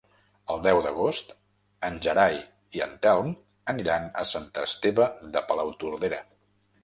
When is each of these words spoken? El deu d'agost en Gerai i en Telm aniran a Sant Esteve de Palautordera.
El 0.51 0.61
deu 0.67 0.79
d'agost 0.85 1.33
en 1.89 1.99
Gerai 2.07 2.39
i 2.79 2.81
en 2.87 2.97
Telm 3.07 3.29
aniran 3.75 4.09
a 4.21 4.25
Sant 4.31 4.49
Esteve 4.65 5.07
de 5.37 5.47
Palautordera. 5.51 6.23